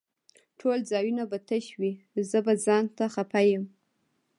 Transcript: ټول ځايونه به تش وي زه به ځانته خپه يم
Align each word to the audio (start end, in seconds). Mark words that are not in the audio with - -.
ټول 0.59 0.79
ځايونه 0.91 1.23
به 1.31 1.37
تش 1.49 1.65
وي 1.79 1.93
زه 2.29 2.39
به 2.45 2.53
ځانته 2.65 3.05
خپه 3.15 3.39
يم 3.51 3.63